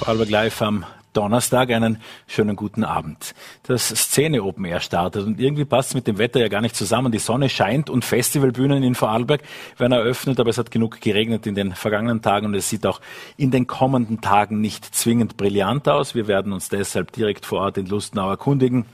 [0.00, 3.34] Vorarlberg Live am Donnerstag einen schönen guten Abend.
[3.64, 6.74] Das Szene Open Air startet und irgendwie passt es mit dem Wetter ja gar nicht
[6.74, 7.12] zusammen.
[7.12, 9.42] Die Sonne scheint und Festivalbühnen in Vorarlberg
[9.76, 13.02] werden eröffnet, aber es hat genug geregnet in den vergangenen Tagen und es sieht auch
[13.36, 16.14] in den kommenden Tagen nicht zwingend brillant aus.
[16.14, 18.86] Wir werden uns deshalb direkt vor Ort in Lustenau erkundigen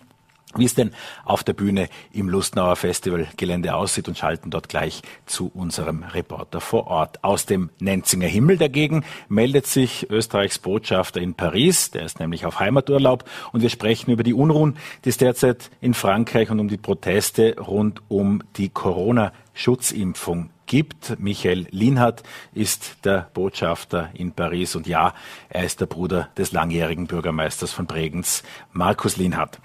[0.59, 0.93] wie es denn
[1.25, 6.87] auf der Bühne im Lustnauer Festivalgelände aussieht und schalten dort gleich zu unserem Reporter vor
[6.87, 7.23] Ort.
[7.25, 12.61] Aus dem Nenzinger Himmel dagegen meldet sich Österreichs Botschafter in Paris, der ist nämlich auf
[12.61, 16.77] Heimaturlaub und wir sprechen über die Unruhen, die es derzeit in Frankreich und um die
[16.77, 21.19] Proteste rund um die Corona-Schutzimpfung gibt.
[21.19, 25.15] Michael Linhardt ist der Botschafter in Paris und ja,
[25.49, 28.43] er ist der Bruder des langjährigen Bürgermeisters von Bregenz,
[28.73, 29.61] Markus Linhardt.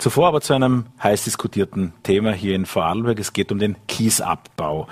[0.00, 3.18] Zuvor aber zu einem heiß diskutierten Thema hier in Vorarlberg.
[3.18, 4.88] Es geht um den Kiesabbau.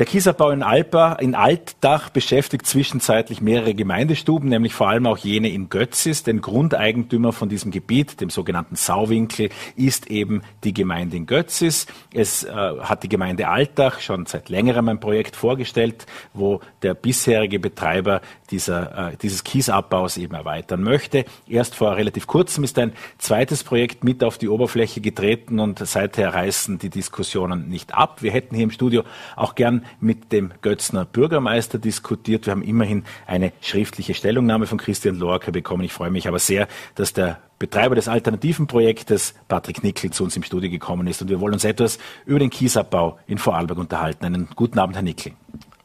[0.00, 5.50] Der Kiesabbau in Alpa, in Altdach beschäftigt zwischenzeitlich mehrere Gemeindestuben, nämlich vor allem auch jene
[5.50, 6.22] in Götzis.
[6.22, 11.86] Denn Grundeigentümer von diesem Gebiet, dem sogenannten Sauwinkel, ist eben die Gemeinde in Götzis.
[12.14, 17.60] Es äh, hat die Gemeinde Altdach schon seit längerem ein Projekt vorgestellt, wo der bisherige
[17.60, 21.24] Betreiber dieser, äh, dieses Kiesabbaus eben erweitern möchte.
[21.48, 26.34] Erst vor relativ kurzem ist ein zweites Projekt mit auf die Oberfläche getreten und seither
[26.34, 28.22] reißen die Diskussionen nicht ab.
[28.22, 29.04] Wir hätten hier im Studio
[29.36, 32.46] auch gern mit dem Götzner Bürgermeister diskutiert.
[32.46, 35.84] Wir haben immerhin eine schriftliche Stellungnahme von Christian Lorca bekommen.
[35.84, 40.34] Ich freue mich aber sehr, dass der Betreiber des alternativen Projektes, Patrick Nickel, zu uns
[40.34, 41.20] im Studio gekommen ist.
[41.20, 44.24] Und wir wollen uns etwas über den Kiesabbau in Vorarlberg unterhalten.
[44.24, 45.32] Einen guten Abend, Herr Nickel.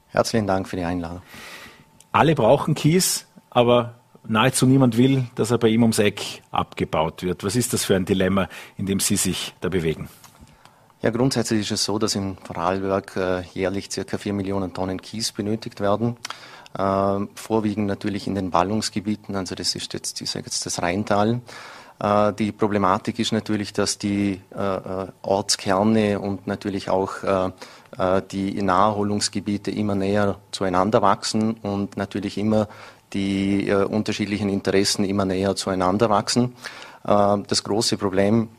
[0.08, 1.22] Herzlichen Dank für die Einladung.
[2.16, 7.44] Alle brauchen Kies, aber nahezu niemand will, dass er bei ihm ums Eck abgebaut wird.
[7.44, 10.08] Was ist das für ein Dilemma, in dem Sie sich da bewegen?
[11.02, 15.34] Ja, grundsätzlich ist es so, dass in Vorarlberg äh, jährlich circa vier Millionen Tonnen Kies
[15.34, 16.16] benötigt werden.
[16.78, 21.42] Äh, vorwiegend natürlich in den Ballungsgebieten, also das ist jetzt, ich jetzt das Rheintal.
[22.00, 27.52] Äh, die Problematik ist natürlich, dass die äh, äh, Ortskerne und natürlich auch äh,
[28.32, 32.68] die Naherholungsgebiete immer näher zueinander wachsen und natürlich immer
[33.14, 36.56] die unterschiedlichen Interessen immer näher zueinander wachsen.
[37.04, 38.50] das große Problem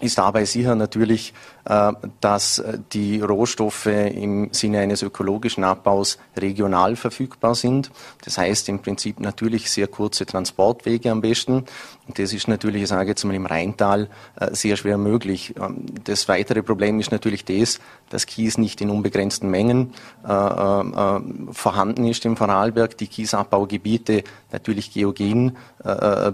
[0.00, 6.96] ist dabei sicher natürlich, äh, dass äh, die Rohstoffe im Sinne eines ökologischen Abbaus regional
[6.96, 7.90] verfügbar sind.
[8.24, 11.64] Das heißt im Prinzip natürlich sehr kurze Transportwege am besten.
[12.06, 14.08] Und das ist natürlich, ich sage jetzt mal im Rheintal,
[14.40, 15.54] äh, sehr schwer möglich.
[15.60, 19.92] Ähm, das weitere Problem ist natürlich das, dass Kies nicht in unbegrenzten Mengen
[20.22, 22.96] vorhanden ist im Vorarlberg.
[22.96, 25.56] Die Kiesabbaugebiete natürlich geogen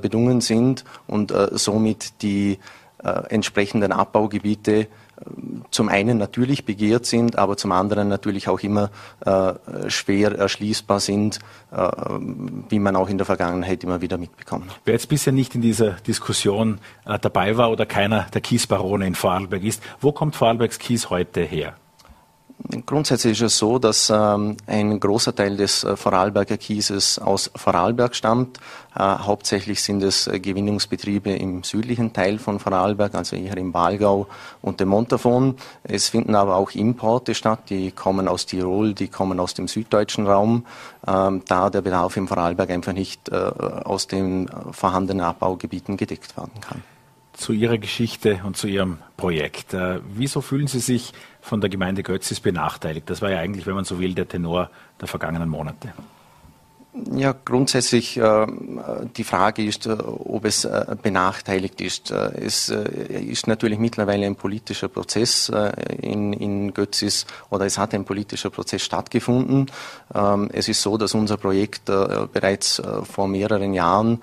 [0.00, 2.58] bedungen sind und somit die
[3.28, 4.87] entsprechenden Abbaugebiete äh,
[5.70, 8.91] zum einen natürlich begehrt sind, aber zum anderen natürlich auch immer
[9.25, 9.54] äh,
[9.88, 11.38] schwer erschließbar sind,
[11.72, 11.91] äh,
[12.69, 14.81] wie man auch in der Vergangenheit immer wieder mitbekommen hat.
[14.84, 19.14] Wer jetzt bisher nicht in dieser Diskussion äh, dabei war oder keiner der Kiesbarone in
[19.14, 21.75] Vorarlberg ist, wo kommt Vorarlbergs Kies heute her?
[22.87, 28.15] Grundsätzlich ist es so, dass ähm, ein großer Teil des äh, Vorarlberger Kieses aus Vorarlberg
[28.15, 28.59] stammt.
[28.94, 34.28] Äh, hauptsächlich sind es äh, Gewinnungsbetriebe im südlichen Teil von Vorarlberg, also eher im Wahlgau
[34.62, 35.56] und dem Montafon.
[35.82, 40.26] Es finden aber auch Importe statt, die kommen aus Tirol, die kommen aus dem süddeutschen
[40.26, 40.64] Raum,
[41.09, 46.60] ähm, da der Bedarf im Vorarlberg einfach nicht äh, aus den vorhandenen Abbaugebieten gedeckt werden
[46.60, 46.82] kann
[47.37, 49.75] zu Ihrer Geschichte und zu Ihrem Projekt.
[49.75, 51.12] Äh, wieso fühlen Sie sich
[51.44, 53.10] von der Gemeinde Götzis benachteiligt?
[53.10, 55.93] Das war ja eigentlich, wenn man so will, der Tenor der vergangenen Monate.
[57.12, 58.47] Ja, grundsätzlich äh,
[59.16, 62.12] die Frage ist, äh, ob es äh, benachteiligt ist.
[62.12, 65.50] Es ist natürlich mittlerweile ein politischer Prozess
[66.00, 69.66] in, in Götzis oder es hat ein politischer Prozess stattgefunden.
[70.15, 72.81] Ähm, es ist so, dass unser Projekt bereits
[73.11, 74.21] vor mehreren Jahren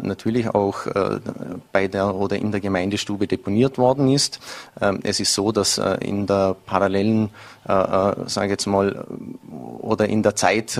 [0.00, 0.86] natürlich auch
[1.72, 4.40] bei der oder in der Gemeindestube deponiert worden ist.
[4.80, 7.30] Ähm, es ist so, dass in der parallelen,
[7.66, 9.06] sage ich jetzt mal,
[9.80, 10.78] oder in der Zeit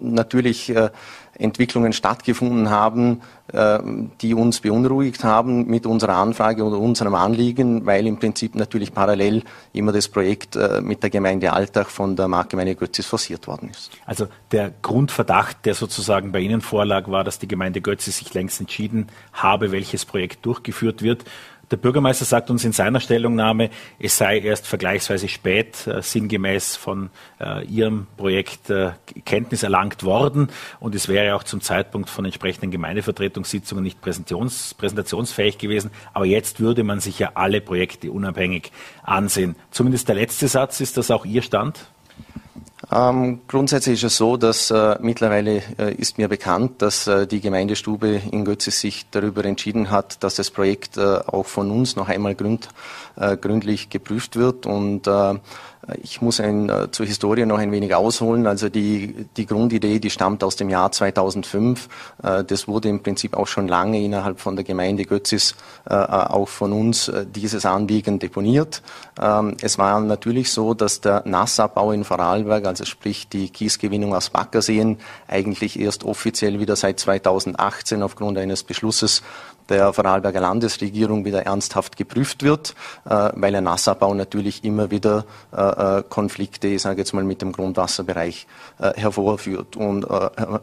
[0.00, 0.90] natürlich äh,
[1.34, 3.22] Entwicklungen stattgefunden haben,
[3.52, 3.78] äh,
[4.20, 9.42] die uns beunruhigt haben mit unserer Anfrage oder unserem Anliegen, weil im Prinzip natürlich parallel
[9.72, 13.90] immer das Projekt äh, mit der Gemeinde Altach von der Marktgemeinde Götzis forciert worden ist.
[14.04, 18.60] Also der Grundverdacht, der sozusagen bei Ihnen vorlag, war, dass die Gemeinde Götzis sich längst
[18.60, 21.24] entschieden habe, welches Projekt durchgeführt wird.
[21.70, 23.68] Der Bürgermeister sagt uns in seiner Stellungnahme,
[23.98, 27.10] es sei erst vergleichsweise spät äh, sinngemäß von
[27.40, 28.92] äh, Ihrem Projekt äh,
[29.26, 30.48] Kenntnis erlangt worden
[30.80, 35.90] und es wäre auch zum Zeitpunkt von entsprechenden Gemeindevertretungssitzungen nicht präsentations präsentationsfähig gewesen.
[36.14, 38.72] Aber jetzt würde man sich ja alle Projekte unabhängig
[39.02, 39.54] ansehen.
[39.70, 41.86] Zumindest der letzte Satz, ist das auch Ihr Stand?
[42.92, 47.40] Ähm, grundsätzlich ist es so, dass äh, mittlerweile äh, ist mir bekannt, dass äh, die
[47.40, 52.08] Gemeindestube in Götzis sich darüber entschieden hat, dass das Projekt äh, auch von uns noch
[52.08, 52.68] einmal gründ,
[53.16, 54.64] äh, gründlich geprüft wird.
[54.64, 55.34] Und äh,
[56.02, 58.46] ich muss ein, äh, zur Historie noch ein wenig ausholen.
[58.46, 61.88] Also die, die Grundidee, die stammt aus dem Jahr 2005.
[62.22, 65.54] Äh, das wurde im Prinzip auch schon lange innerhalb von der Gemeinde Götzis
[65.88, 68.82] äh, auch von uns dieses Anliegen deponiert.
[69.20, 74.30] Ähm, es war natürlich so, dass der Nassabbau in Vorarlberg, also sprich die Kiesgewinnung aus
[74.30, 79.22] Baggerseen, eigentlich erst offiziell wieder seit 2018 aufgrund eines Beschlusses
[79.68, 82.74] der Vorarlberger Landesregierung wieder ernsthaft geprüft wird,
[83.04, 85.24] äh, weil ein Nassabbau natürlich immer wieder
[85.56, 88.46] äh, äh, Konflikte, ich sage jetzt mal, mit dem Grundwasserbereich
[88.78, 90.06] hervorführt und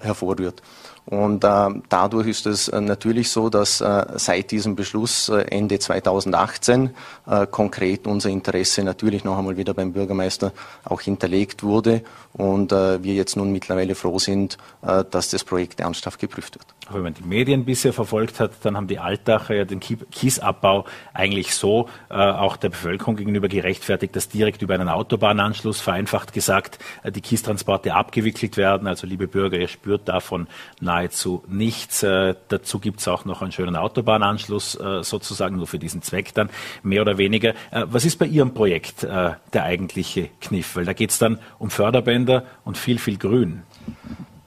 [0.01, 0.61] hervorrührt.
[1.05, 5.77] Und äh, dadurch ist es äh, natürlich so, dass äh, seit diesem Beschluss äh, Ende
[5.77, 6.89] 2018
[7.27, 10.51] äh, konkret unser Interesse natürlich noch einmal wieder beim Bürgermeister
[10.83, 12.01] auch hinterlegt wurde
[12.33, 16.65] und äh, wir jetzt nun mittlerweile froh sind, dass das Projekt ernsthaft geprüft wird.
[16.93, 21.55] Wenn man die Medien bisher verfolgt hat, dann haben die Altacher ja den Kiesabbau eigentlich
[21.55, 27.93] so auch der Bevölkerung gegenüber gerechtfertigt, dass direkt über einen Autobahnanschluss vereinfacht gesagt die Kiestransporte
[27.93, 28.87] abgewickelt werden.
[28.87, 30.47] Also liebe Bürger, ihr spürt davon
[30.79, 32.03] nach nahezu nichts.
[32.03, 36.33] Äh, dazu gibt es auch noch einen schönen Autobahnanschluss äh, sozusagen nur für diesen Zweck
[36.33, 36.49] dann
[36.83, 37.49] mehr oder weniger.
[37.71, 40.75] Äh, was ist bei Ihrem Projekt der eigentliche Kniff?
[40.75, 43.63] Weil da geht es dann um Förderbänder und viel, viel Grün.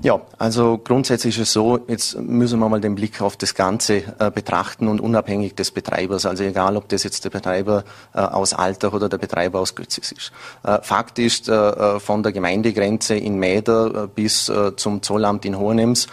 [0.01, 4.05] Ja, also grundsätzlich ist es so, jetzt müssen wir mal den Blick auf das Ganze
[4.21, 7.83] äh, betrachten und unabhängig des Betreibers, also egal ob das jetzt der Betreiber
[8.15, 10.33] äh, aus Altach oder der Betreiber aus Götzis ist.
[10.63, 15.59] Äh, Fakt ist, äh, äh, von der Gemeindegrenze in Mäder äh, bis zum Zollamt in
[15.59, 16.07] Hohenems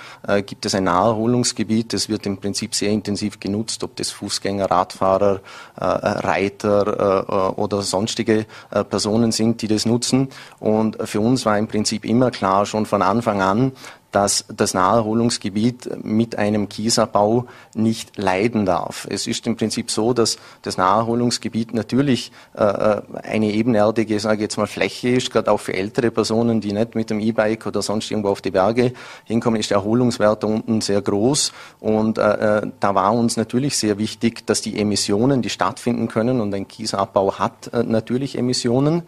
[0.46, 5.42] gibt es ein Naherholungsgebiet, das wird im Prinzip sehr intensiv genutzt, ob das Fußgänger, Radfahrer,
[5.78, 8.46] Reiter oder sonstige
[8.90, 10.30] Personen sind, die das nutzen.
[10.60, 13.72] Und für uns war im Prinzip immer klar, schon von Anfang an,
[14.16, 19.06] dass das Naherholungsgebiet mit einem Kiesabbau nicht leiden darf.
[19.10, 24.58] Es ist im Prinzip so, dass das Naherholungsgebiet natürlich äh, eine ebenerdige, sage ich jetzt
[24.58, 28.10] mal, Fläche ist, gerade auch für ältere Personen, die nicht mit dem E-Bike oder sonst
[28.10, 28.94] irgendwo auf die Berge
[29.26, 31.52] hinkommen, ist der Erholungswert da unten sehr groß.
[31.82, 36.40] Und äh, äh, da war uns natürlich sehr wichtig, dass die Emissionen, die stattfinden können,
[36.40, 39.04] und ein Kiesabbau hat äh, natürlich Emissionen,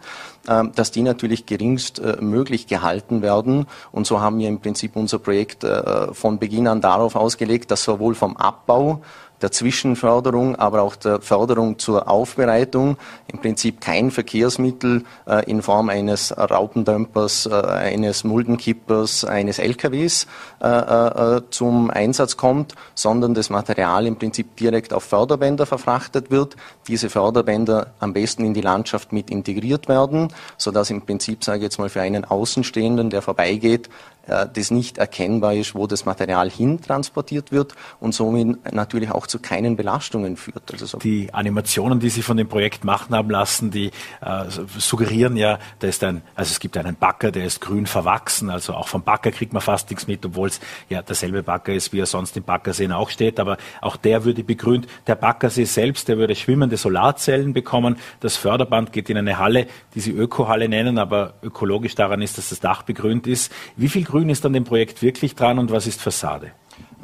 [0.74, 3.66] dass die natürlich geringst äh, möglich gehalten werden.
[3.92, 7.84] Und so haben wir im Prinzip unser Projekt äh, von Beginn an darauf ausgelegt, dass
[7.84, 9.02] sowohl vom Abbau
[9.42, 12.96] der Zwischenförderung, aber auch der Förderung zur Aufbereitung
[13.30, 20.26] im Prinzip kein Verkehrsmittel äh, in Form eines Raupendömpers, äh, eines Muldenkippers, eines LKWs
[20.60, 26.56] äh, äh, zum Einsatz kommt, sondern das Material im Prinzip direkt auf Förderbänder verfrachtet wird.
[26.88, 31.64] Diese Förderbänder am besten in die Landschaft mit integriert werden, sodass im Prinzip, sage ich
[31.64, 36.50] jetzt mal, für einen Außenstehenden, der vorbeigeht, äh, das nicht erkennbar ist, wo das Material
[36.50, 40.72] hin transportiert wird und somit natürlich auch zu keinen Belastungen führt.
[40.72, 43.90] Also so die Animationen, die Sie von dem Projekt machen haben lassen, die
[44.20, 44.44] äh,
[44.78, 48.74] suggerieren ja, da ist ein, also es gibt einen Backer, der ist grün verwachsen, also
[48.74, 52.00] auch vom Backer kriegt man fast nichts mit, obwohl es ja derselbe Backer ist, wie
[52.00, 54.86] er sonst im Baggersee auch steht, aber auch der würde begrünt.
[55.06, 57.96] Der Baggersee selbst, der würde schwimmende Solarzellen bekommen.
[58.20, 62.48] Das Förderband geht in eine Halle, die Sie Ökohalle nennen, aber ökologisch daran ist, dass
[62.48, 63.52] das Dach begrünt ist.
[63.76, 66.52] Wie viel Grün ist an dem Projekt wirklich dran und was ist Fassade?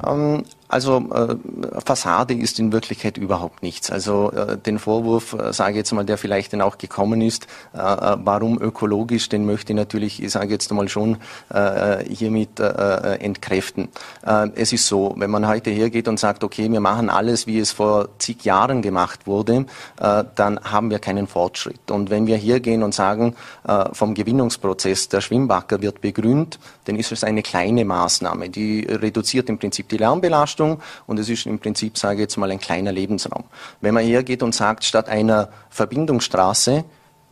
[0.06, 1.36] Ähm, also äh,
[1.84, 3.90] Fassade ist in Wirklichkeit überhaupt nichts.
[3.90, 7.46] Also äh, den Vorwurf, äh, sage ich jetzt mal, der vielleicht dann auch gekommen ist,
[7.74, 11.18] äh, äh warum ökologisch, den möchte ich natürlich, ich sage jetzt mal schon,
[11.52, 13.88] äh, äh hiermit äh, entkräften.
[14.26, 17.58] Äh, es ist so, wenn man heute hergeht und sagt, okay, wir machen alles, wie
[17.58, 19.66] es vor zig Jahren gemacht wurde,
[20.00, 21.90] äh, dann haben wir keinen Fortschritt.
[21.90, 23.36] Und wenn wir hergehen und sagen,
[23.68, 29.48] äh, vom Gewinnungsprozess, der Schwimmbacker wird begrünt, dann ist es eine kleine Maßnahme, die reduziert
[29.48, 32.60] im Prinzip die Lärmbelastung Leistung und es ist im Prinzip, sage ich jetzt mal, ein
[32.60, 33.44] kleiner Lebensraum.
[33.80, 36.84] Wenn man hergeht und sagt, statt einer Verbindungsstraße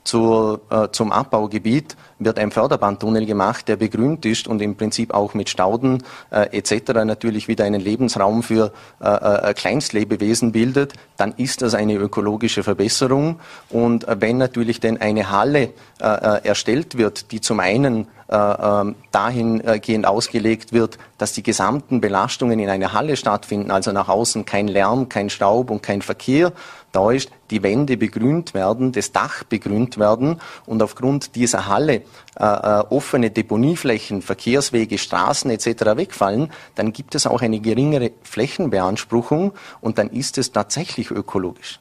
[0.04, 5.34] zu, äh, zum Abbaugebiet wird ein Förderbandtunnel gemacht, der begrünt ist und im Prinzip auch
[5.34, 7.04] mit Stauden äh, etc.
[7.04, 13.40] natürlich wieder einen Lebensraum für äh, äh, Kleinstlebewesen bildet, dann ist das eine ökologische Verbesserung.
[13.70, 18.94] Und äh, wenn natürlich denn eine Halle äh, äh, erstellt wird, die zum einen ähm,
[19.10, 24.68] dahingehend ausgelegt wird, dass die gesamten Belastungen in einer Halle stattfinden, also nach außen kein
[24.68, 26.52] Lärm, kein Staub und kein Verkehr,
[26.92, 32.02] da ist die Wände begrünt werden, das Dach begrünt werden und aufgrund dieser Halle
[32.38, 35.96] äh, äh, offene Deponieflächen, Verkehrswege, Straßen etc.
[35.96, 41.80] wegfallen, dann gibt es auch eine geringere Flächenbeanspruchung und dann ist es tatsächlich ökologisch.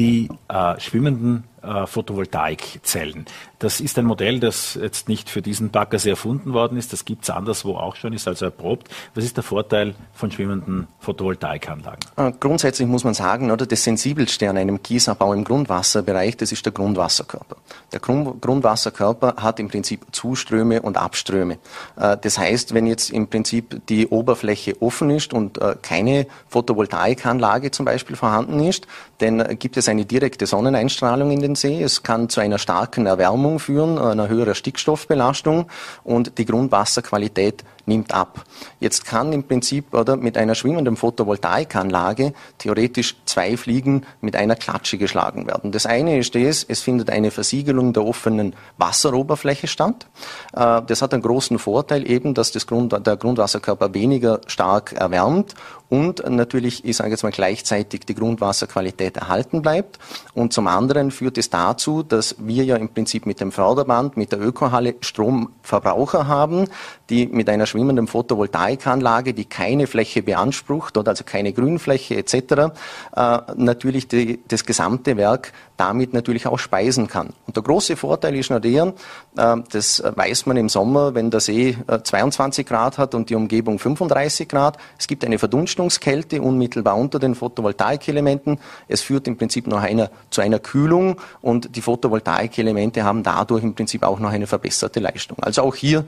[0.00, 3.26] Die äh, schwimmenden äh, Photovoltaikzellen.
[3.58, 6.94] Das ist ein Modell, das jetzt nicht für diesen Baggersee erfunden worden ist.
[6.94, 8.88] Das gibt es anderswo auch schon, ist also erprobt.
[9.14, 12.00] Was ist der Vorteil von schwimmenden Photovoltaikanlagen?
[12.16, 16.64] Äh, grundsätzlich muss man sagen, oder das sensibelste an einem Kiesabbau im Grundwasserbereich, das ist
[16.64, 17.56] der Grundwasserkörper.
[17.92, 21.58] Der Grundwasserkörper hat im Prinzip Zuströme und Abströme.
[21.96, 27.70] Äh, das heißt, wenn jetzt im Prinzip die Oberfläche offen ist und äh, keine Photovoltaikanlage
[27.70, 28.86] zum Beispiel vorhanden ist,
[29.18, 31.82] dann gibt es eine direkte Sonneneinstrahlung in den See.
[31.82, 35.66] Es kann zu einer starken Erwärmung führen, einer höheren Stickstoffbelastung
[36.04, 38.44] und die Grundwasserqualität nimmt ab.
[38.78, 44.98] Jetzt kann im Prinzip oder mit einer schwimmenden Photovoltaikanlage theoretisch zwei Fliegen mit einer Klatsche
[44.98, 45.72] geschlagen werden.
[45.72, 50.06] Das eine ist es, es findet eine Versiegelung der offenen Wasseroberfläche statt.
[50.52, 55.54] Äh, das hat einen großen Vorteil eben, dass das Grund, der Grundwasserkörper weniger stark erwärmt
[55.90, 59.98] und natürlich, ich sage jetzt mal gleichzeitig, die Grundwasserqualität erhalten bleibt.
[60.34, 64.30] Und zum anderen führt es dazu, dass wir ja im Prinzip mit dem Förderband, mit
[64.30, 66.68] der Ökohalle Stromverbraucher haben,
[67.10, 73.38] die mit einer schwimmenden Photovoltaikanlage, die keine Fläche beansprucht oder also keine Grünfläche etc., äh,
[73.56, 77.30] natürlich die, das gesamte Werk damit natürlich auch speisen kann.
[77.46, 78.94] Und der große Vorteil ist der,
[79.36, 83.34] äh, das weiß man im Sommer, wenn der See äh, 22 Grad hat und die
[83.34, 88.58] Umgebung 35 Grad, es gibt eine Verdunstungskälte unmittelbar unter den Photovoltaikelementen.
[88.88, 93.74] Es führt im Prinzip noch einer, zu einer Kühlung und die Photovoltaikelemente haben dadurch im
[93.74, 95.38] Prinzip auch noch eine verbesserte Leistung.
[95.40, 96.04] Also auch hier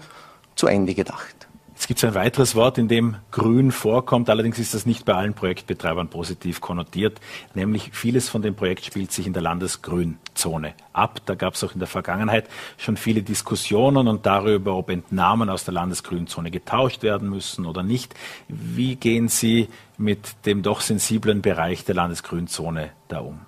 [0.54, 1.41] zu Ende gedacht.
[1.82, 4.30] Es gibt ein weiteres Wort, in dem Grün vorkommt.
[4.30, 7.20] Allerdings ist das nicht bei allen Projektbetreibern positiv konnotiert.
[7.54, 11.22] Nämlich vieles von dem Projekt spielt sich in der Landesgrünzone ab.
[11.26, 12.48] Da gab es auch in der Vergangenheit
[12.78, 18.14] schon viele Diskussionen und darüber, ob Entnahmen aus der Landesgrünzone getauscht werden müssen oder nicht.
[18.46, 23.40] Wie gehen Sie mit dem doch sensiblen Bereich der Landesgrünzone da um?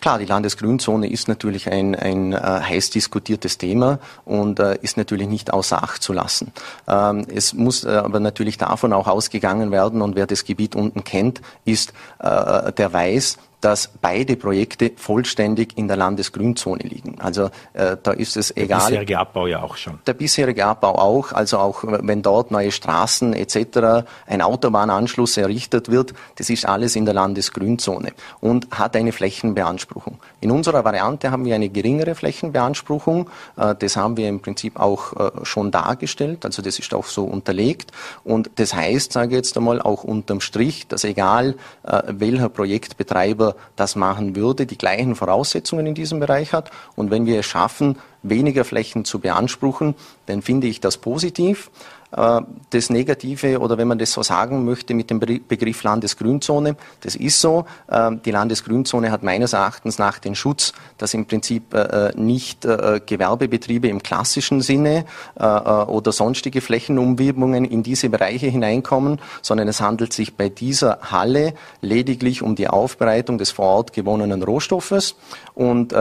[0.00, 5.28] Klar, die Landesgrünzone ist natürlich ein, ein äh, heiß diskutiertes Thema und äh, ist natürlich
[5.28, 6.52] nicht außer Acht zu lassen.
[6.86, 11.02] Ähm, es muss äh, aber natürlich davon auch ausgegangen werden und wer das Gebiet unten
[11.04, 17.20] kennt, ist, äh, der weiß, dass beide Projekte vollständig in der Landesgrünzone liegen.
[17.20, 18.78] Also äh, da ist es egal.
[18.78, 19.98] Der bisherige Abbau ja auch schon.
[20.06, 21.32] Der bisherige Abbau auch.
[21.32, 27.04] Also auch wenn dort neue Straßen etc., ein Autobahnanschluss errichtet wird, das ist alles in
[27.04, 30.18] der Landesgrünzone und hat eine Flächenbeanspruchung.
[30.40, 33.30] In unserer Variante haben wir eine geringere Flächenbeanspruchung.
[33.56, 36.44] Äh, das haben wir im Prinzip auch äh, schon dargestellt.
[36.44, 37.92] Also das ist auch so unterlegt.
[38.22, 43.56] Und das heißt, sage ich jetzt einmal, auch unterm Strich, dass egal äh, welcher Projektbetreiber
[43.76, 46.70] das machen würde, die gleichen Voraussetzungen in diesem Bereich hat.
[46.96, 49.94] Und wenn wir es schaffen, weniger Flächen zu beanspruchen,
[50.26, 51.70] dann finde ich das positiv.
[52.12, 57.16] Äh, das Negative oder wenn man das so sagen möchte mit dem Begriff Landesgrünzone, das
[57.16, 57.66] ist so.
[57.88, 62.66] Äh, die Landesgrünzone hat meines Erachtens nach den Schutz, dass im Prinzip äh, nicht
[63.06, 65.04] Gewerbebetriebe im klassischen Sinne
[65.36, 72.42] oder sonstige Flächenumwidmungen in diese Bereiche hineinkommen, sondern es handelt sich bei dieser Halle lediglich
[72.42, 75.16] um die Aufbereitung des vor Ort gewonnenen Rohstoffes
[75.54, 75.94] und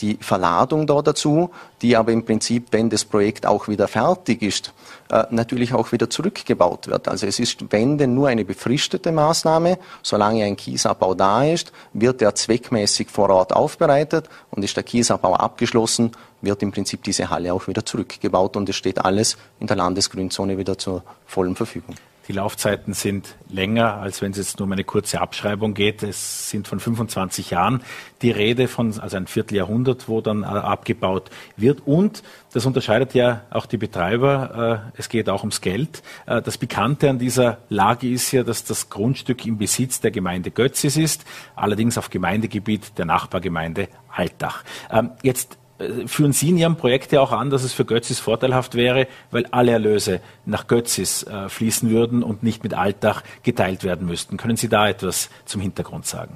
[0.00, 1.50] die Verladung da dazu,
[1.82, 4.72] die aber im Prinzip, wenn das Projekt auch wieder fertig ist,
[5.10, 7.08] äh, natürlich auch wieder zurückgebaut wird.
[7.08, 12.22] Also es ist, wenn denn nur eine befristete Maßnahme, solange ein Kiesabbau da ist, wird
[12.22, 17.52] er zweckmäßig vor Ort aufbereitet und ist der Kiesabbau abgeschlossen, wird im Prinzip diese Halle
[17.52, 21.94] auch wieder zurückgebaut und es steht alles in der Landesgrünzone wieder zur vollen Verfügung.
[22.26, 26.02] Die Laufzeiten sind länger, als wenn es jetzt nur um eine kurze Abschreibung geht.
[26.02, 27.82] Es sind von 25 Jahren
[28.22, 31.86] die Rede von, also ein Vierteljahrhundert, wo dann äh, abgebaut wird.
[31.86, 32.22] Und
[32.54, 34.90] das unterscheidet ja auch die Betreiber.
[34.94, 36.02] Äh, es geht auch ums Geld.
[36.24, 40.50] Äh, das Bekannte an dieser Lage ist ja, dass das Grundstück im Besitz der Gemeinde
[40.50, 44.64] Götzis ist, allerdings auf Gemeindegebiet der Nachbargemeinde Altach.
[44.90, 45.58] Ähm, jetzt
[46.06, 49.46] führen Sie in Ihrem Projekt ja auch an, dass es für Götzis vorteilhaft wäre, weil
[49.46, 54.36] alle Erlöse nach Götzis äh, fließen würden und nicht mit Altach geteilt werden müssten.
[54.36, 56.34] Können Sie da etwas zum Hintergrund sagen?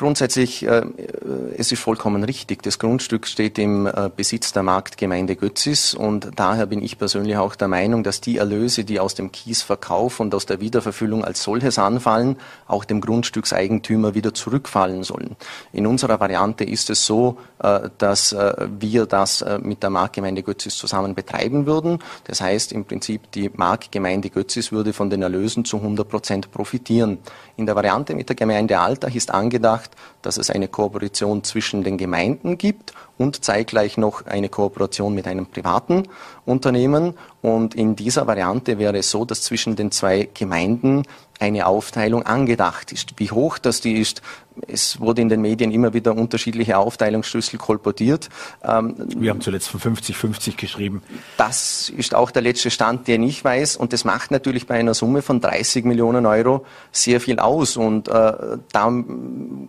[0.00, 0.80] Grundsätzlich, äh,
[1.58, 2.62] es ist vollkommen richtig.
[2.62, 7.54] Das Grundstück steht im äh, Besitz der Marktgemeinde Götzis und daher bin ich persönlich auch
[7.54, 11.78] der Meinung, dass die Erlöse, die aus dem Kiesverkauf und aus der Wiederverfüllung als solches
[11.78, 15.36] anfallen, auch dem Grundstückseigentümer wieder zurückfallen sollen.
[15.70, 20.42] In unserer Variante ist es so, äh, dass äh, wir das äh, mit der Marktgemeinde
[20.42, 21.98] Götzis zusammen betreiben würden.
[22.24, 27.18] Das heißt im Prinzip, die Marktgemeinde Götzis würde von den Erlösen zu 100 Prozent profitieren.
[27.58, 29.89] In der Variante mit der Gemeinde Altach ist angedacht,
[30.22, 35.46] dass es eine Kooperation zwischen den Gemeinden gibt und zeitgleich noch eine Kooperation mit einem
[35.46, 36.04] privaten
[36.44, 37.14] Unternehmen.
[37.42, 41.04] Und in dieser Variante wäre es so, dass zwischen den zwei Gemeinden
[41.38, 43.14] eine Aufteilung angedacht ist.
[43.18, 44.22] Wie hoch das die ist,
[44.66, 48.28] es wurde in den Medien immer wieder unterschiedliche Aufteilungsschlüssel kolportiert.
[48.62, 51.02] Ähm, Wir haben zuletzt von 50-50 geschrieben.
[51.36, 53.76] Das ist auch der letzte Stand, den ich weiß.
[53.76, 57.76] Und das macht natürlich bei einer Summe von 30 Millionen Euro sehr viel aus.
[57.76, 58.12] Und äh,
[58.72, 59.04] da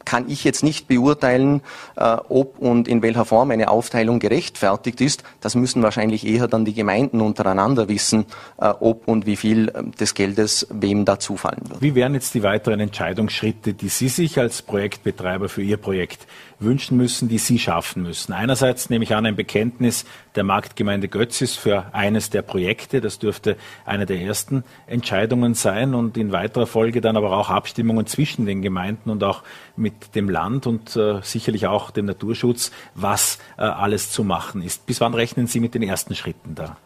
[0.05, 1.62] kann ich jetzt nicht beurteilen,
[1.95, 5.24] äh, ob und in welcher Form eine Aufteilung gerechtfertigt ist.
[5.39, 8.25] Das müssen wahrscheinlich eher dann die Gemeinden untereinander wissen,
[8.57, 11.81] äh, ob und wie viel äh, des Geldes wem da zufallen wird.
[11.81, 16.25] Wie wären jetzt die weiteren Entscheidungsschritte, die Sie sich als Projektbetreiber für Ihr Projekt
[16.59, 18.33] wünschen müssen, die Sie schaffen müssen?
[18.33, 23.00] Einerseits nehme ich an, ein Bekenntnis der Marktgemeinde Götzis für eines der Projekte.
[23.00, 28.07] Das dürfte eine der ersten Entscheidungen sein und in weiterer Folge dann aber auch Abstimmungen
[28.07, 29.43] zwischen den Gemeinden und auch
[29.75, 34.88] mit dem Land und äh, sicherlich auch dem Naturschutz, was äh, alles zu machen ist.
[34.88, 36.77] Bis wann rechnen Sie mit den ersten Schritten da?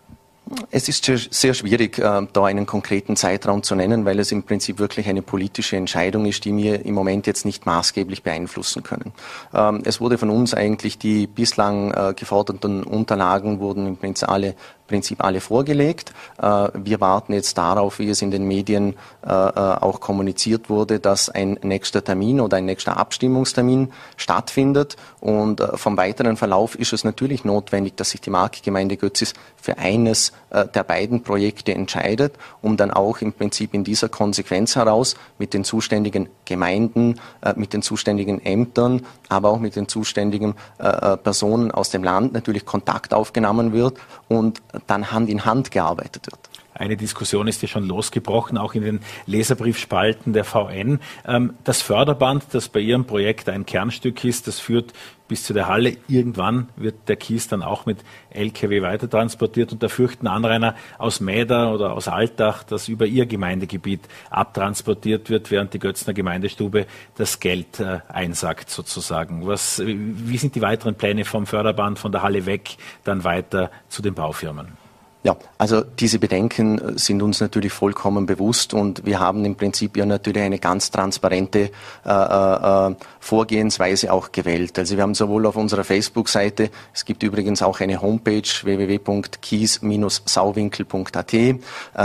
[0.69, 4.77] Es ist sehr schwierig, äh, da einen konkreten Zeitraum zu nennen, weil es im Prinzip
[4.77, 9.11] wirklich eine politische Entscheidung ist, die wir im Moment jetzt nicht maßgeblich beeinflussen können.
[9.53, 14.55] Ähm, es wurde von uns eigentlich die bislang äh, geforderten Unterlagen wurden im Prinzip alle
[14.87, 16.13] Prinzip alle vorgelegt.
[16.37, 18.95] Äh, wir warten jetzt darauf, wie es in den Medien
[19.25, 24.97] auch kommuniziert wurde, dass ein nächster Termin oder ein nächster Abstimmungstermin stattfindet.
[25.19, 30.31] Und vom weiteren Verlauf ist es natürlich notwendig, dass sich die Marktgemeinde Götzis für eines
[30.51, 35.63] der beiden Projekte entscheidet, um dann auch im Prinzip in dieser Konsequenz heraus mit den
[35.63, 37.19] zuständigen Gemeinden,
[37.55, 43.13] mit den zuständigen Ämtern, aber auch mit den zuständigen Personen aus dem Land natürlich Kontakt
[43.13, 46.39] aufgenommen wird und dann Hand in Hand gearbeitet wird.
[46.77, 50.99] Eine Diskussion ist ja schon losgebrochen, auch in den Leserbriefspalten der VN.
[51.25, 54.93] Ähm, das Förderband, das bei Ihrem Projekt ein Kernstück ist, das führt
[55.29, 55.95] bis zu der Halle.
[56.09, 61.73] Irgendwann wird der Kies dann auch mit LKW weitertransportiert und da fürchten Anrainer aus Mäder
[61.73, 67.79] oder aus Altach, dass über ihr Gemeindegebiet abtransportiert wird, während die Götzner Gemeindestube das Geld
[67.79, 69.47] äh, einsackt sozusagen.
[69.47, 74.01] Was, wie sind die weiteren Pläne vom Förderband von der Halle weg dann weiter zu
[74.01, 74.84] den Baufirmen?
[75.25, 79.97] Ja, also diese Bedenken äh, sind uns natürlich vollkommen bewusst und wir haben im Prinzip
[79.97, 81.71] ja natürlich eine ganz transparente
[82.05, 84.77] äh, äh, äh, Vorgehensweise auch gewählt.
[84.77, 91.33] Also wir haben sowohl auf unserer Facebook-Seite, es gibt übrigens auch eine Homepage www.kies-sauwinkel.at.
[91.33, 91.57] Äh,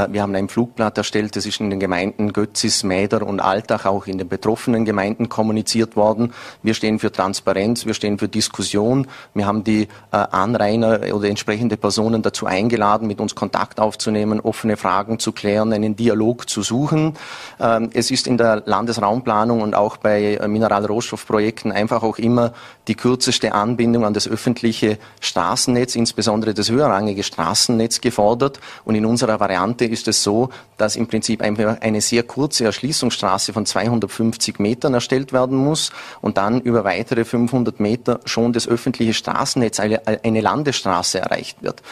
[0.08, 4.06] wir haben ein Flugblatt erstellt, das ist in den Gemeinden Götzis, Mäder und Altach auch
[4.06, 6.32] in den betroffenen Gemeinden kommuniziert worden.
[6.62, 9.06] Wir stehen für Transparenz, wir stehen für Diskussion.
[9.34, 14.78] Wir haben die äh, Anrainer oder entsprechende Personen dazu eingeladen, mit uns Kontakt aufzunehmen, offene
[14.78, 17.18] Fragen zu klären, einen Dialog zu suchen.
[17.60, 20.48] Ähm, es ist in der Landesraumplanung und auch bei äh,
[21.10, 22.52] Mineralrohstoffprojekten einfach auch immer
[22.88, 28.60] die kürzeste Anbindung an das öffentliche Straßennetz, insbesondere das höherrangige Straßennetz gefordert.
[28.84, 33.66] Und in unserer Variante ist es so, dass im Prinzip eine sehr kurze Erschließungsstraße von
[33.66, 39.80] 250 Metern erstellt werden muss und dann über weitere 500 Meter schon das öffentliche Straßennetz,
[39.80, 41.82] eine Landesstraße erreicht wird.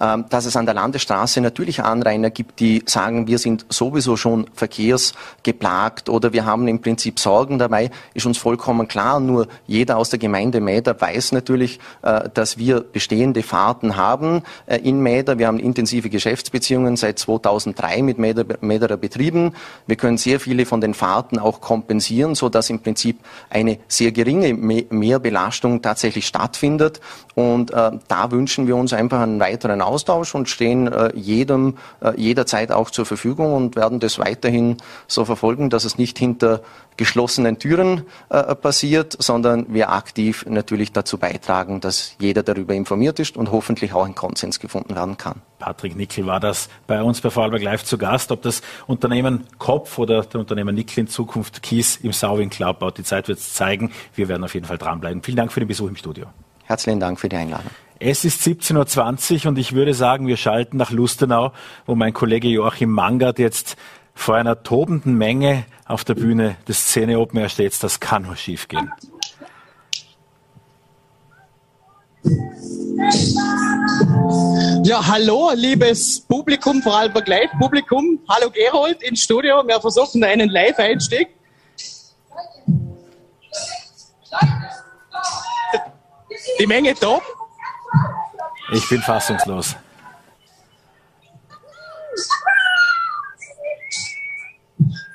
[0.00, 4.46] Ähm, dass es an der Landesstraße natürlich Anrainer gibt, die sagen, wir sind sowieso schon
[4.54, 9.20] verkehrsgeplagt oder wir haben im Prinzip Sorgen dabei, ist uns vollkommen klar.
[9.20, 14.78] Nur jeder aus der Gemeinde Mäder weiß natürlich, äh, dass wir bestehende Fahrten haben äh,
[14.78, 15.38] in Mäder.
[15.38, 19.54] Wir haben intensive Geschäftsbeziehungen seit 2003 mit Mäder, Mäderer Betrieben.
[19.86, 23.18] Wir können sehr viele von den Fahrten auch kompensieren, so dass im Prinzip
[23.50, 27.00] eine sehr geringe Mehrbelastung tatsächlich stattfindet.
[27.34, 31.76] Und äh, da wünschen wir uns einfach einen weiteren Austausch und stehen jedem
[32.16, 34.76] jederzeit auch zur Verfügung und werden das weiterhin
[35.06, 36.60] so verfolgen, dass es nicht hinter
[36.98, 43.38] geschlossenen Türen äh, passiert, sondern wir aktiv natürlich dazu beitragen, dass jeder darüber informiert ist
[43.38, 45.40] und hoffentlich auch ein Konsens gefunden werden kann.
[45.58, 48.30] Patrick Nickel war das bei uns bei Vorarlberg Live zu Gast.
[48.30, 53.04] Ob das Unternehmen Kopf oder der Unternehmer Nickel in Zukunft Kies im Sauwinkel abbaut, die
[53.04, 53.92] Zeit wird es zeigen.
[54.14, 55.22] Wir werden auf jeden Fall dranbleiben.
[55.22, 56.26] Vielen Dank für den Besuch im Studio.
[56.64, 57.70] Herzlichen Dank für die Einladung.
[58.00, 61.52] Es ist 17.20 Uhr und ich würde sagen, wir schalten nach Lustenau,
[61.84, 63.76] wo mein Kollege Joachim Mangert jetzt
[64.18, 67.80] vor einer tobenden Menge auf der Bühne des Szene Open Air steht.
[67.82, 68.92] Das kann nur schief gehen.
[74.82, 78.18] Ja, hallo, liebes Publikum, vor allem Live-Publikum.
[78.28, 79.62] Hallo Gerold ins Studio.
[79.64, 81.28] Wir versuchen einen Live-Einstieg.
[86.58, 87.22] Die Menge top.
[88.72, 89.76] Ich bin fassungslos.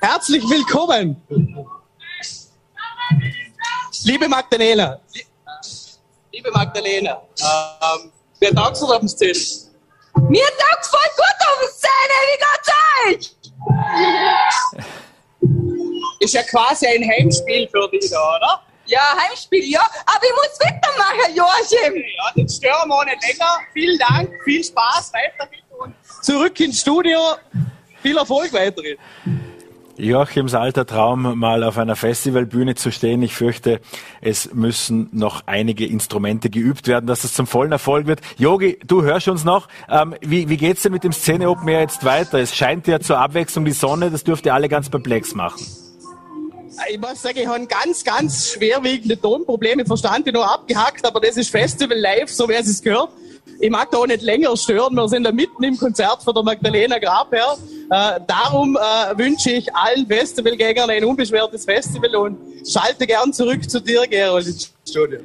[0.03, 1.15] Herzlich willkommen.
[4.03, 4.99] Liebe Magdalena,
[6.29, 8.11] liebe Magdalena, ähm,
[8.41, 9.39] wer taugt auf dem Szene?
[10.27, 12.69] Mir taugt voll gut auf der Szene, wie geht's
[13.07, 13.23] euch?
[16.19, 18.61] Ist ja quasi ein Heimspiel für dich da, oder?
[18.85, 19.89] Ja, Heimspiel, ja.
[20.05, 21.95] Aber ich muss weitermachen, Joachim.
[21.95, 23.59] Ja, den stören wir auch nicht länger.
[23.71, 27.37] Vielen Dank, viel Spaß, weiter und zurück ins Studio.
[28.01, 28.97] Viel Erfolg weiterhin.
[29.97, 33.21] Joachims alter Traum, mal auf einer Festivalbühne zu stehen.
[33.21, 33.79] Ich fürchte,
[34.21, 38.21] es müssen noch einige Instrumente geübt werden, dass es zum vollen Erfolg wird.
[38.37, 39.67] Yogi, du hörst uns noch.
[39.89, 42.39] Ähm, wie, wie geht's denn mit dem Szene Open Air jetzt weiter?
[42.39, 45.63] Es scheint ja zur Abwechslung die Sonne, das dürfte alle ganz perplex machen.
[46.89, 51.51] Ich muss sagen, ich habe ganz, ganz schwerwiegende Tonprobleme verstanden, nur abgehackt, aber das ist
[51.51, 53.09] Festival live, so wie es gehört.
[53.63, 54.93] Ich mag da auch nicht länger stören.
[54.93, 57.57] Wir sind da mitten im Konzert von der Magdalena Grabherr.
[57.89, 62.37] Äh, darum äh, wünsche ich allen Festivalgängern ein unbeschwertes Festival und
[62.69, 65.19] schalte gern zurück zu dir, Gerold, ins Studio.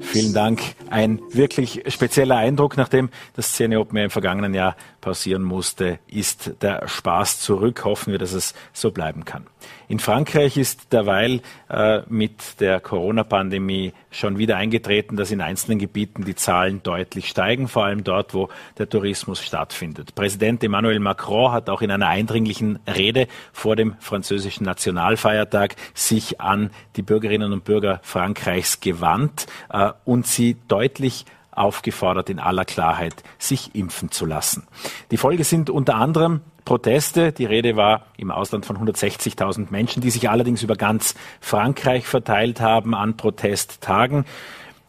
[0.00, 0.62] Vielen Dank.
[0.88, 6.52] Ein wirklich spezieller Eindruck, nachdem das Szene Open Air im vergangenen Jahr pausieren musste, ist
[6.62, 7.84] der Spaß zurück.
[7.84, 9.46] Hoffen wir, dass es so bleiben kann.
[9.92, 16.24] In Frankreich ist derweil äh, mit der Corona-Pandemie schon wieder eingetreten, dass in einzelnen Gebieten
[16.24, 20.14] die Zahlen deutlich steigen, vor allem dort, wo der Tourismus stattfindet.
[20.14, 26.70] Präsident Emmanuel Macron hat auch in einer eindringlichen Rede vor dem französischen Nationalfeiertag sich an
[26.96, 33.74] die Bürgerinnen und Bürger Frankreichs gewandt äh, und sie deutlich aufgefordert, in aller Klarheit sich
[33.74, 34.66] impfen zu lassen.
[35.10, 37.32] Die Folge sind unter anderem Proteste.
[37.32, 42.60] Die Rede war im Ausland von 160.000 Menschen, die sich allerdings über ganz Frankreich verteilt
[42.60, 44.24] haben an Protesttagen.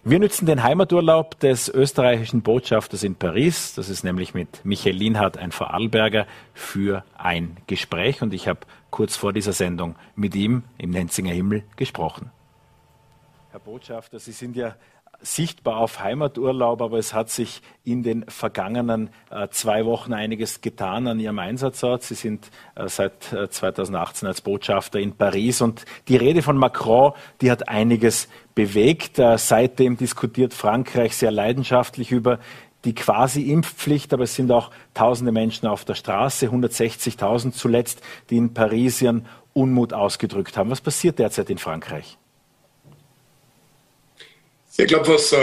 [0.06, 3.74] Wir nützen den Heimaturlaub des österreichischen Botschafters in Paris.
[3.74, 8.22] Das ist nämlich mit Michael Lienhardt, ein Vorarlberger, für ein Gespräch.
[8.22, 12.32] Und ich habe kurz vor dieser Sendung mit ihm im Nenzinger Himmel gesprochen.
[13.52, 14.76] Herr Botschafter, Sie sind ja
[15.24, 21.08] sichtbar auf Heimaturlaub, aber es hat sich in den vergangenen äh, zwei Wochen einiges getan
[21.08, 22.04] an Ihrem Einsatzort.
[22.04, 27.14] Sie sind äh, seit äh, 2018 als Botschafter in Paris und die Rede von Macron,
[27.42, 29.18] die hat einiges bewegt.
[29.18, 32.40] Äh, seitdem diskutiert Frankreich sehr leidenschaftlich über
[32.86, 38.54] die Quasi-Impfpflicht, aber es sind auch tausende Menschen auf der Straße, 160.000 zuletzt, die in
[38.54, 40.70] Paris ihren Unmut ausgedrückt haben.
[40.70, 42.18] Was passiert derzeit in Frankreich?
[44.76, 45.38] Ich glaube, was äh,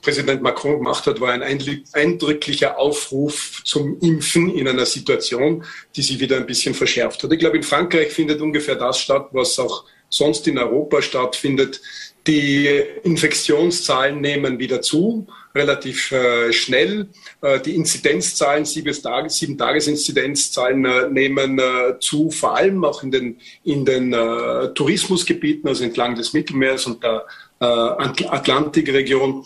[0.00, 5.64] Präsident Macron gemacht hat, war ein eindrücklicher Aufruf zum Impfen in einer Situation,
[5.94, 7.30] die sich wieder ein bisschen verschärft hat.
[7.30, 11.82] Ich glaube, in Frankreich findet ungefähr das statt, was auch sonst in Europa stattfindet.
[12.26, 12.68] Die
[13.02, 17.08] Infektionszahlen nehmen wieder zu, relativ äh, schnell.
[17.42, 23.10] Äh, die Inzidenzzahlen, sieben, Tages, sieben Tagesinzidenzzahlen äh, nehmen äh, zu, vor allem auch in
[23.10, 27.26] den, in den äh, Tourismusgebieten, also entlang des Mittelmeers und der
[27.60, 29.44] Atlantikregion.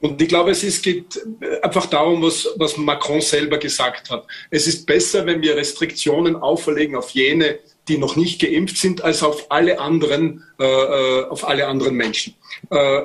[0.00, 1.20] Und ich glaube, es ist, geht
[1.62, 4.26] einfach darum, was, was Macron selber gesagt hat.
[4.50, 9.22] Es ist besser, wenn wir Restriktionen auferlegen auf jene, die noch nicht geimpft sind, als
[9.22, 12.34] auf alle anderen, äh, äh auf alle anderen Menschen.
[12.70, 13.02] Äh,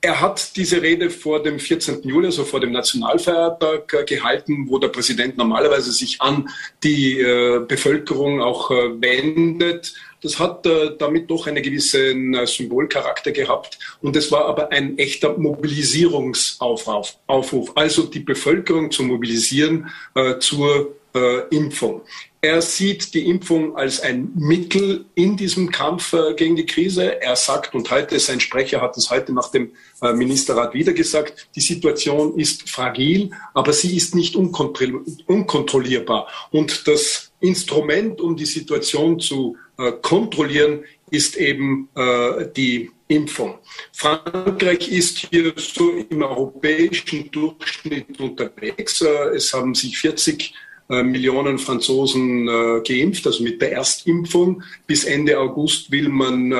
[0.00, 2.02] er hat diese Rede vor dem 14.
[2.02, 6.48] Juli, also vor dem Nationalfeiertag, äh, gehalten, wo der Präsident normalerweise sich an
[6.82, 9.94] die äh, Bevölkerung auch äh, wendet.
[10.22, 13.78] Das hat äh, damit doch einen gewissen äh, Symbolcharakter gehabt.
[14.00, 17.16] Und es war aber ein echter Mobilisierungsaufruf.
[17.26, 17.72] Aufruf.
[17.74, 22.02] Also die Bevölkerung zu mobilisieren äh, zur äh, Impfung.
[22.40, 27.20] Er sieht die Impfung als ein Mittel in diesem Kampf äh, gegen die Krise.
[27.20, 31.48] Er sagt, und heute, sein Sprecher hat es heute nach dem äh, Ministerrat wieder gesagt,
[31.56, 36.28] die Situation ist fragil, aber sie ist nicht unkontrollierbar.
[36.52, 39.56] Und das Instrument, um die Situation zu
[40.02, 43.58] kontrollieren, ist eben äh, die Impfung.
[43.92, 49.00] Frankreich ist hier so im europäischen Durchschnitt unterwegs.
[49.00, 50.52] Äh, es haben sich 40
[50.88, 54.62] äh, Millionen Franzosen äh, geimpft, also mit der Erstimpfung.
[54.86, 56.52] Bis Ende August will man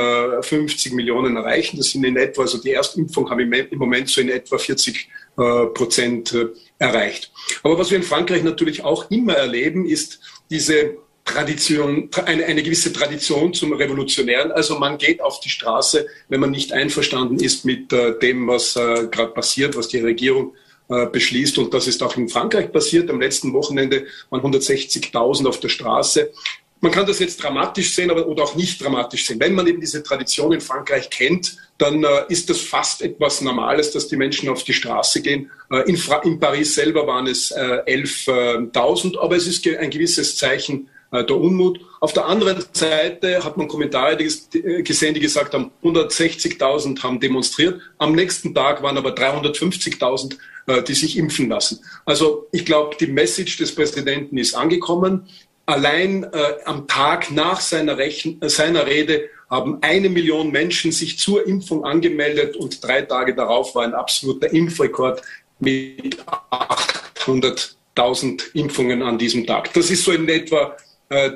[0.43, 1.79] 50 Millionen erreichen.
[1.79, 5.09] Das sind in etwa, also die Erstimpfung haben im Moment so in etwa 40
[5.75, 6.35] Prozent
[6.79, 7.31] erreicht.
[7.63, 10.97] Aber was wir in Frankreich natürlich auch immer erleben, ist diese
[11.27, 14.53] Tradition, eine, eine gewisse Tradition zum Revolutionären.
[14.53, 18.77] Also man geht auf die Straße, wenn man nicht einverstanden ist mit äh, dem, was
[18.77, 20.55] äh, gerade passiert, was die Regierung
[20.89, 21.59] äh, beschließt.
[21.59, 23.11] Und das ist auch in Frankreich passiert.
[23.11, 26.31] Am letzten Wochenende waren 160.000 auf der Straße.
[26.81, 29.41] Man kann das jetzt dramatisch sehen aber, oder auch nicht dramatisch sehen.
[29.41, 33.91] Wenn man eben diese Tradition in Frankreich kennt, dann äh, ist das fast etwas Normales,
[33.91, 35.51] dass die Menschen auf die Straße gehen.
[35.71, 40.89] Äh, in, in, Paris selber waren es äh, 11.000, aber es ist ein gewisses Zeichen
[41.13, 41.81] der Unmut.
[42.01, 47.81] Auf der anderen Seite hat man Kommentare äh, gesehen, die gesagt haben, 160.000 haben demonstriert.
[47.99, 51.81] Am nächsten Tag waren aber 350.000, äh, die sich impfen lassen.
[52.05, 55.29] Also ich glaube, die Message des Präsidenten ist angekommen.
[55.67, 61.19] allein äh, am Tag nach seiner, Rechen, äh, seiner Rede haben eine Million Menschen sich
[61.19, 65.23] zur Impfung angemeldet und drei Tage darauf war ein absoluter Impfrekord
[65.59, 66.19] mit
[66.51, 69.73] 800.000 Impfungen an diesem Tag.
[69.75, 70.86] Das ist so in etwa äh,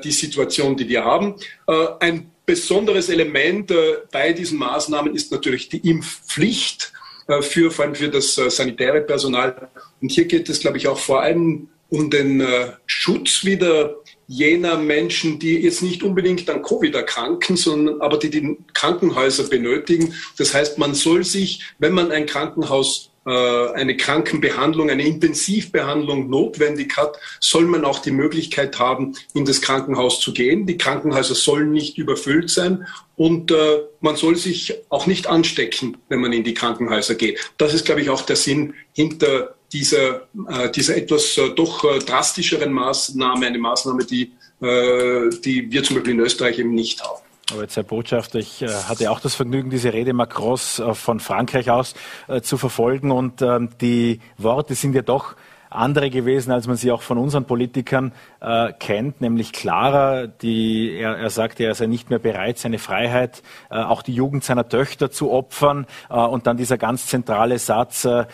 [0.03, 1.35] die Situation, die wir haben.
[1.67, 6.91] Äh, ein besonderes Element äh, bei diesen Maßnahmen ist natürlich die Impfpflicht
[7.27, 9.69] äh, für, vor allem für das äh, sanitäre Personal.
[10.01, 13.95] Und hier geht es, glaube ich, auch vor allem um den äh, Schutz wieder
[14.27, 20.13] jener Menschen, die jetzt nicht unbedingt an Covid erkranken, sondern aber die die Krankenhäuser benötigen.
[20.37, 26.97] Das heißt, man soll sich, wenn man ein Krankenhaus äh, eine Krankenbehandlung, eine Intensivbehandlung notwendig
[26.97, 30.65] hat, soll man auch die Möglichkeit haben, in das Krankenhaus zu gehen.
[30.65, 36.21] Die Krankenhäuser sollen nicht überfüllt sein und äh, man soll sich auch nicht anstecken, wenn
[36.21, 37.51] man in die Krankenhäuser geht.
[37.59, 41.99] Das ist, glaube ich, auch der Sinn hinter dieser, äh, dieser etwas äh, doch äh,
[41.99, 44.31] drastischeren Maßnahme, eine Maßnahme, die,
[44.61, 47.21] äh, die wir zum Beispiel in Österreich eben nicht haben.
[47.51, 51.19] Aber jetzt, Herr Botschafter, ich äh, hatte auch das Vergnügen, diese Rede Macrons äh, von
[51.19, 51.93] Frankreich aus
[52.27, 53.11] äh, zu verfolgen.
[53.11, 55.35] Und ähm, die Worte sind ja doch
[55.71, 60.27] andere gewesen, als man sie auch von unseren Politikern äh, kennt, nämlich klarer.
[60.27, 64.43] Die, er, er sagte, er sei nicht mehr bereit, seine Freiheit, äh, auch die Jugend
[64.43, 65.87] seiner Töchter zu opfern.
[66.09, 68.25] Äh, und dann dieser ganz zentrale Satz, äh,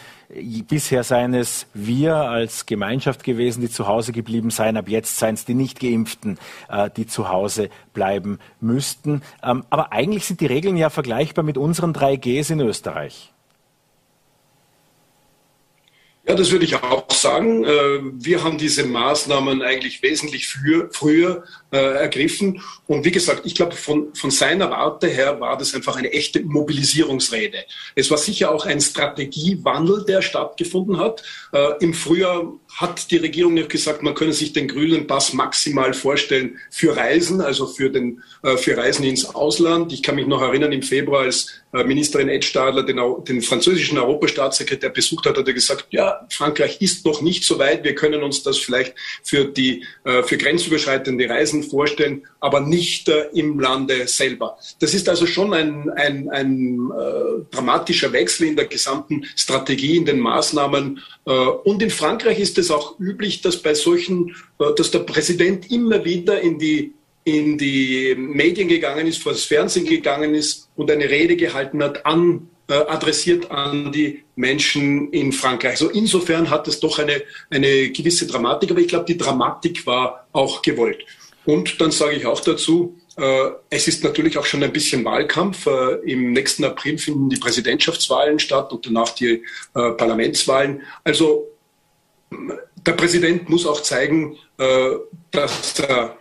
[0.67, 5.35] bisher seien es wir als Gemeinschaft gewesen, die zu Hause geblieben seien, ab jetzt seien
[5.35, 6.37] es die Nicht-Geimpften,
[6.69, 9.21] äh, die zu Hause bleiben müssten.
[9.43, 13.33] Ähm, aber eigentlich sind die Regeln ja vergleichbar mit unseren 3Gs in Österreich.
[16.27, 17.63] Ja, das würde ich auch sagen.
[17.63, 22.61] Äh, wir haben diese Maßnahmen eigentlich wesentlich früher, früher äh, ergriffen.
[22.85, 26.41] Und wie gesagt, ich glaube, von, von seiner Warte her war das einfach eine echte
[26.41, 27.59] Mobilisierungsrede.
[27.95, 31.23] Es war sicher auch ein Strategiewandel, der stattgefunden hat.
[31.53, 35.93] Äh, Im Frühjahr hat die Regierung ja gesagt, man könne sich den grünen Pass maximal
[35.93, 38.21] vorstellen für Reisen, also für, den,
[38.57, 39.93] für Reisen ins Ausland.
[39.93, 44.89] Ich kann mich noch erinnern, im Februar, als Ministerin Ed Stadler den, den französischen Europastaatssekretär
[44.89, 48.43] besucht hat, hat er gesagt, ja, Frankreich ist noch nicht so weit, wir können uns
[48.43, 54.57] das vielleicht für, die, äh, für grenzüberschreitende Reisen vorstellen, aber nicht im Lande selber.
[54.79, 60.05] Das ist also schon ein, ein, ein äh, dramatischer Wechsel in der gesamten Strategie, in
[60.05, 61.01] den Maßnahmen.
[61.25, 65.71] Äh, und in Frankreich ist es auch üblich, dass bei solchen, äh, dass der Präsident
[65.71, 66.93] immer wieder in die
[67.27, 72.05] in die Medien gegangen ist, vor das Fernsehen gegangen ist und eine Rede gehalten hat,
[72.05, 75.71] an, äh, adressiert an die Menschen in Frankreich.
[75.71, 80.25] Also insofern hat es doch eine, eine gewisse Dramatik, aber ich glaube, die Dramatik war
[80.31, 81.05] auch gewollt.
[81.43, 85.65] Und dann sage ich auch dazu, äh, es ist natürlich auch schon ein bisschen Wahlkampf.
[85.65, 90.81] Äh, Im nächsten April finden die Präsidentschaftswahlen statt und danach die äh, Parlamentswahlen.
[91.03, 91.47] Also
[92.29, 94.37] der Präsident muss auch zeigen,
[95.31, 96.16] dass er,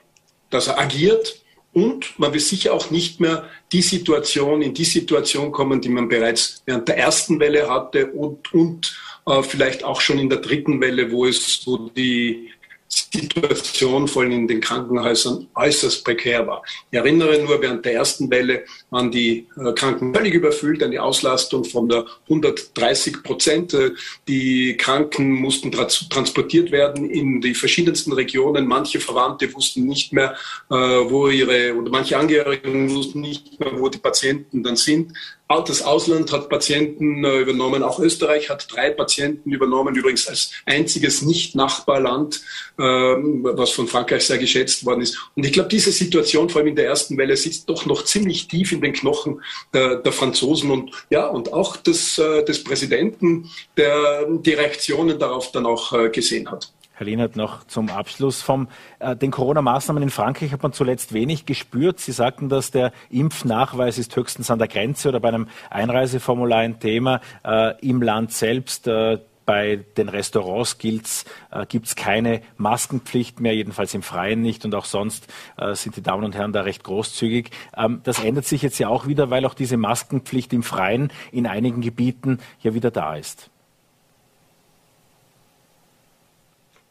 [0.50, 1.42] dass er agiert.
[1.72, 6.08] Und man will sicher auch nicht mehr die Situation, in die Situation kommen, die man
[6.08, 10.80] bereits während der ersten Welle hatte und, und äh, vielleicht auch schon in der dritten
[10.80, 12.50] Welle, wo es, wo die
[12.88, 16.62] Situation vor allem in den Krankenhäusern äußerst prekär war.
[16.90, 21.64] Ich erinnere nur, während der ersten Welle waren die äh, Kranken völlig überfüllt, eine Auslastung
[21.64, 23.74] von der 130 Prozent.
[23.74, 23.90] Äh,
[24.28, 28.66] die Kranken mussten transportiert werden in die verschiedensten Regionen.
[28.66, 30.36] Manche Verwandte wussten nicht mehr,
[30.70, 35.12] äh, wo ihre, oder manche Angehörigen wussten nicht mehr, wo die Patienten dann sind.
[35.48, 41.22] Das Ausland hat Patienten äh, übernommen, auch Österreich hat drei Patienten übernommen, übrigens als einziges
[41.22, 42.42] Nicht-Nachbarland,
[42.80, 45.16] ähm, was von Frankreich sehr geschätzt worden ist.
[45.36, 48.48] Und ich glaube, diese Situation, vor allem in der ersten Welle, sitzt doch noch ziemlich
[48.48, 49.40] tief in den Knochen
[49.72, 55.52] der, der Franzosen und ja, und auch des, äh, des Präsidenten, der die Reaktionen darauf
[55.52, 56.72] dann auch äh, gesehen hat.
[56.98, 58.40] Herr Lienert, noch zum Abschluss.
[58.40, 58.68] Vom
[59.00, 62.00] äh, den Corona-Maßnahmen in Frankreich hat man zuletzt wenig gespürt.
[62.00, 66.80] Sie sagten, dass der Impfnachweis ist höchstens an der Grenze oder bei einem Einreiseformular ein
[66.80, 67.20] Thema.
[67.44, 74.02] Äh, Im Land selbst, äh, bei den Restaurants äh, gibt's keine Maskenpflicht mehr, jedenfalls im
[74.02, 74.64] Freien nicht.
[74.64, 75.28] Und auch sonst
[75.58, 77.50] äh, sind die Damen und Herren da recht großzügig.
[77.76, 81.46] Ähm, das ändert sich jetzt ja auch wieder, weil auch diese Maskenpflicht im Freien in
[81.46, 83.50] einigen Gebieten ja wieder da ist.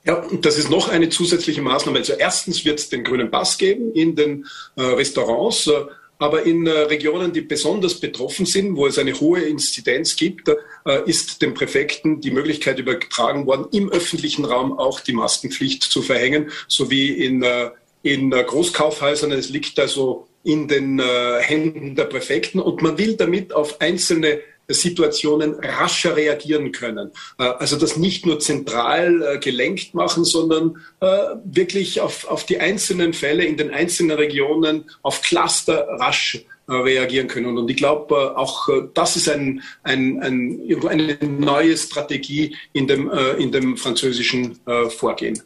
[0.05, 1.97] Ja, das ist noch eine zusätzliche Maßnahme.
[1.97, 5.85] Also erstens wird es den grünen Pass geben in den äh, Restaurants, äh,
[6.19, 11.09] aber in äh, Regionen, die besonders betroffen sind, wo es eine hohe Inzidenz gibt, äh,
[11.09, 16.51] ist dem Präfekten die Möglichkeit übertragen worden, im öffentlichen Raum auch die Maskenpflicht zu verhängen,
[16.67, 17.71] sowie in, äh,
[18.03, 19.31] in äh, Großkaufhäusern.
[19.31, 21.01] Es liegt also in den
[21.39, 27.11] Händen der Präfekten und man will damit auf einzelne Situationen rascher reagieren können.
[27.37, 31.07] Äh, also das nicht nur zentral äh, gelenkt machen, sondern äh,
[31.43, 37.59] wirklich auf, auf die einzelnen Fälle in den einzelnen Regionen, auf Cluster rasch reagieren können.
[37.59, 43.51] Und ich glaube, auch das ist ein, ein, ein, eine neue Strategie in dem, in
[43.51, 44.57] dem französischen
[44.89, 45.43] Vorgehen.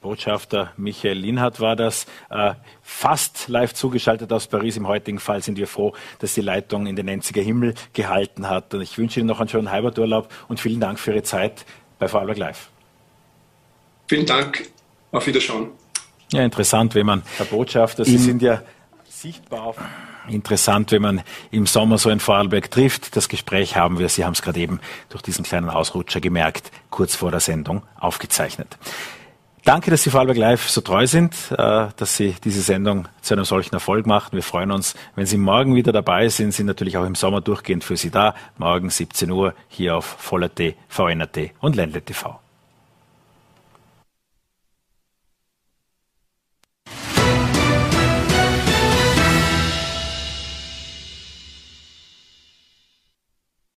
[0.00, 2.06] Botschafter Michael Linhardt war das.
[2.30, 4.76] Äh, fast live zugeschaltet aus Paris.
[4.76, 8.72] Im heutigen Fall sind wir froh, dass die Leitung in den Enziger Himmel gehalten hat.
[8.74, 11.64] Und ich wünsche Ihnen noch einen schönen Heimaturlaub und vielen Dank für Ihre Zeit
[11.98, 12.70] bei Vorarlberg Live.
[14.06, 14.68] Vielen Dank.
[15.10, 15.70] Auf Wiederschauen.
[16.32, 18.62] Ja, interessant, wenn man, Herr Botschafter, Sie sind ja
[19.08, 19.76] sichtbar auf
[20.28, 23.16] interessant, wenn man im Sommer so ein Vorarlberg trifft.
[23.16, 27.14] Das Gespräch haben wir, Sie haben es gerade eben durch diesen kleinen Ausrutscher gemerkt, kurz
[27.14, 28.76] vor der Sendung aufgezeichnet.
[29.66, 33.44] Danke, dass Sie Vorarlberg Live so treu sind, äh, dass Sie diese Sendung zu einem
[33.44, 34.28] solchen Erfolg machen.
[34.30, 37.82] Wir freuen uns, wenn Sie morgen wieder dabei sind, sind natürlich auch im Sommer durchgehend
[37.82, 38.36] für Sie da.
[38.58, 42.00] Morgen 17 Uhr hier auf Voller.t, VNRT und Ländle.